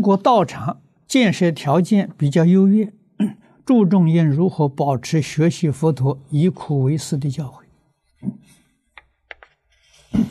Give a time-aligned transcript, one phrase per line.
[0.00, 2.90] 如果道场建设条件比较优越，
[3.66, 7.64] 注重应如何保持学习佛陀以苦为师的教诲？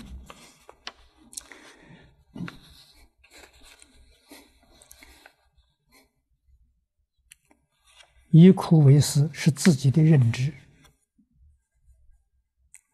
[8.32, 10.52] 以苦为师是自己的认知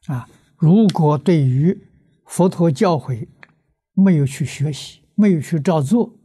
[0.08, 0.28] 啊！
[0.58, 1.88] 如果对于
[2.26, 3.30] 佛陀教诲
[3.94, 6.20] 没有去学习，没有去照做，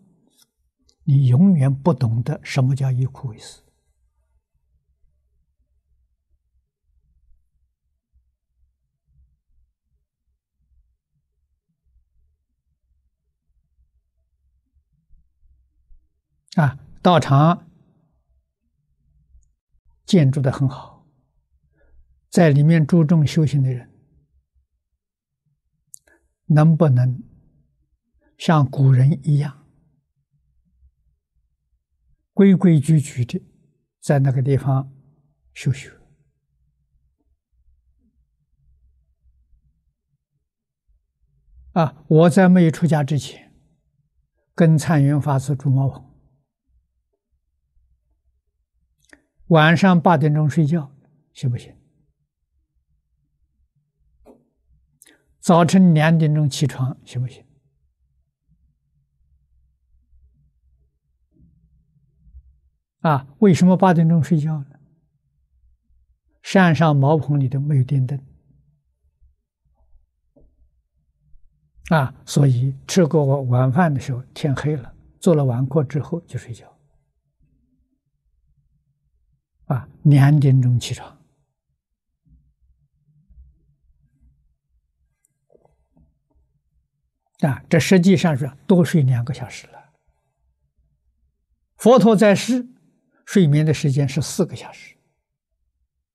[1.11, 3.63] 你永远不懂得什么叫以苦为师
[16.55, 16.79] 啊！
[17.03, 17.67] 道场。
[20.07, 21.09] 建筑的很好，
[22.29, 23.93] 在里面注重修行的人，
[26.47, 27.21] 能不能
[28.39, 29.60] 像古人一样，
[32.41, 33.39] 规规矩矩的
[34.01, 34.91] 在那个地方
[35.53, 35.93] 修学？
[41.73, 43.53] 啊，我在没有出家之前，
[44.55, 46.03] 跟禅云法师住茅棚。
[49.49, 50.97] 晚上八点钟睡觉，
[51.35, 51.77] 行不行？
[55.41, 57.45] 早晨两点钟起床，行不行？
[63.01, 64.67] 啊，为什么八点钟睡觉呢？
[66.43, 68.19] 山上茅棚里头没有电灯，
[71.91, 76.67] 啊，所以吃过晚饭的时候天黑了，做了晚课之后就睡觉。
[79.67, 81.19] 啊，两点钟起床，
[87.41, 89.79] 啊，这实际上是多睡两个小时了。
[91.77, 92.67] 佛陀在世，
[93.31, 94.97] 睡眠的时间是四个小时，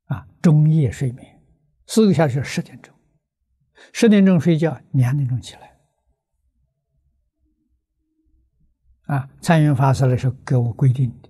[0.08, 1.42] 啊，中夜睡眠，
[1.88, 2.94] 四个小时十点钟，
[3.94, 5.80] 十点钟睡觉，两点钟起来。
[9.04, 11.30] 啊，参云法师的时候给我规定的，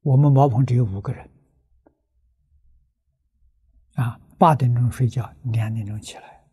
[0.00, 1.30] 我们茅棚只有五个人。
[3.92, 6.44] 啊，八点钟睡觉，两点钟起来。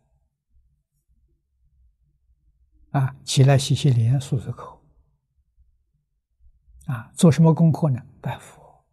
[2.90, 4.81] 啊，起来洗洗脸，漱漱口。
[6.92, 8.02] 啊，做什么功课呢？
[8.20, 8.84] 拜佛，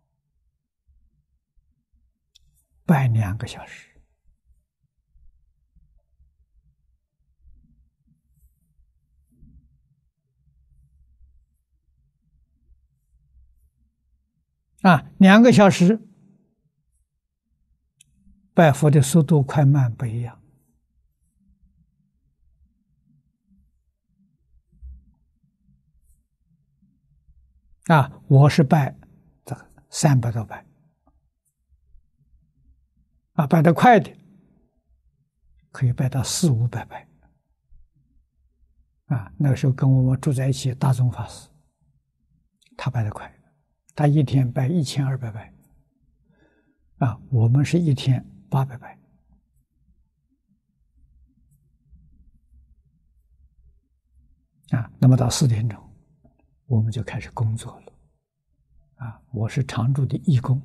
[2.85, 3.89] 拜两个小时。
[14.81, 15.99] 啊，两个小时。
[18.53, 20.41] 拜佛的速度快慢不一样
[27.89, 28.21] 啊！
[28.27, 28.95] 我是拜
[29.43, 30.65] 这个三百多拜
[33.33, 34.15] 啊，拜得快的
[35.71, 37.07] 可以拜到四五百拜
[39.07, 39.33] 啊。
[39.37, 41.49] 那个时候跟我们住在一起，大众法师
[42.77, 43.33] 他拜得快，
[43.95, 45.53] 他一天拜一千二百拜
[46.99, 47.19] 啊。
[47.29, 48.25] 我们是一天。
[48.51, 48.97] 八百拜
[54.71, 54.91] 啊！
[54.97, 55.88] 那么到四点钟，
[56.69, 57.93] 我们就开始工作了。
[58.97, 60.61] 啊，我是常住的义工，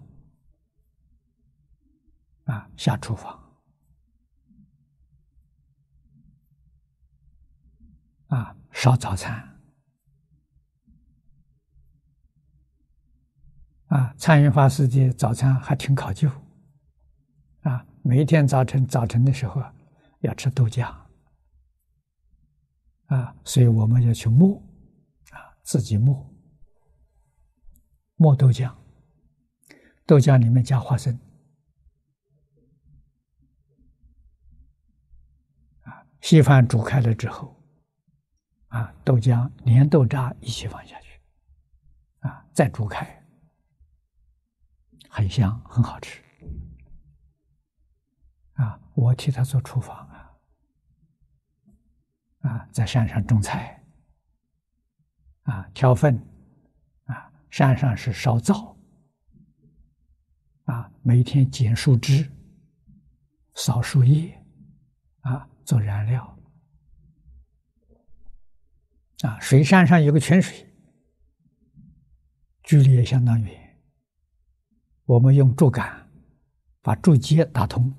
[2.44, 3.42] 啊，下厨房，
[8.26, 9.59] 啊，烧早餐，
[13.86, 16.31] 啊，禅云法师的早餐还挺考究。
[17.62, 19.75] 啊，每一天早晨早晨的时候啊，
[20.21, 20.94] 要吃豆浆，
[23.06, 24.62] 啊，所以我们要去磨，
[25.64, 26.32] 自己磨，
[28.16, 28.72] 磨豆浆，
[30.06, 31.19] 豆浆里面加花生，
[35.80, 37.60] 啊，稀饭煮开了之后，
[38.69, 41.20] 啊，豆浆连豆渣一起放下去，
[42.21, 43.27] 啊，再煮开，
[45.09, 46.22] 很香，很好吃。
[48.53, 50.39] 啊，我替他做厨房啊，
[52.42, 53.84] 啊，在山上种菜，
[55.44, 56.14] 啊，挑粪，
[57.04, 58.76] 啊，山上是烧灶，
[60.64, 62.30] 啊，每天捡树枝，
[63.54, 64.38] 扫树叶，
[65.20, 66.38] 啊，做燃料，
[69.22, 70.66] 啊，水山上有个泉水，
[72.62, 73.78] 距离也相当远，
[75.04, 76.10] 我们用竹竿
[76.82, 77.92] 把竹节打通。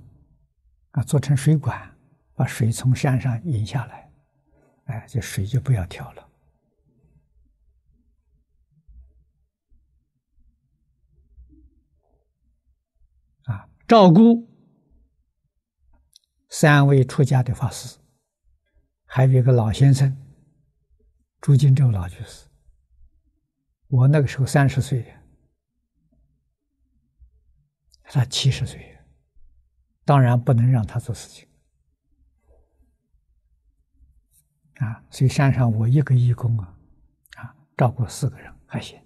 [0.91, 1.93] 啊，做成水管，
[2.35, 4.09] 把水从山上引下来，
[4.85, 6.24] 哎，这水就不要挑了。
[13.87, 14.49] 照顾
[16.49, 17.99] 三位出家的法师，
[19.05, 20.17] 还有一个老先生，
[21.39, 22.47] 朱金洲老居士。
[23.87, 25.15] 我那个时候三十岁，
[28.05, 28.97] 他七十岁，
[30.03, 31.47] 当然不能让他做事情
[34.77, 35.03] 啊。
[35.11, 36.75] 所以山上我一个义工啊，
[37.35, 38.99] 啊，照顾四个人还行。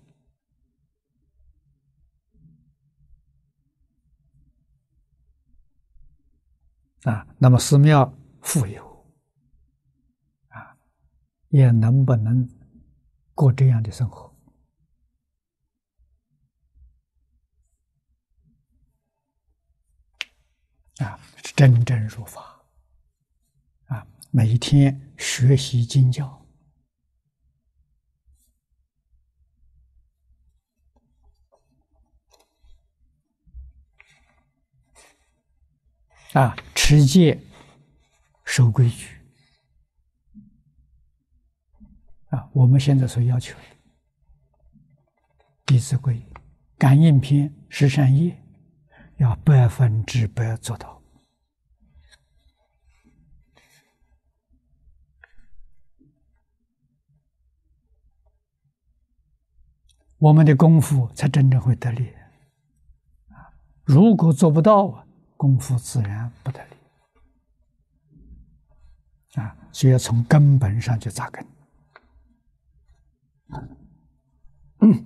[7.04, 9.14] 啊，那么寺庙富有，
[10.50, 10.78] 啊，
[11.48, 12.50] 也能不能
[13.34, 14.36] 过这样的生活？
[20.98, 21.18] 啊，
[21.56, 22.66] 真正入法，
[23.86, 26.46] 啊，每天学习经教，
[36.34, 36.54] 啊。
[36.90, 37.40] 持戒、
[38.44, 39.16] 守规矩
[42.30, 42.50] 啊！
[42.52, 43.62] 我们现在所要求的
[45.68, 46.16] 《弟子规》
[46.80, 48.32] 《感应篇》《十善业》，
[49.18, 51.00] 要百分之百做到，
[60.18, 62.12] 我们的功夫才真正会得力！
[63.84, 65.06] 如果做不到啊，
[65.38, 66.69] 功夫自然不得力。
[69.36, 71.46] 啊就要从根本上去扎根。
[74.82, 75.06] 嗯。